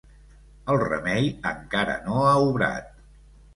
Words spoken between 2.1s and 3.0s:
ha obrat.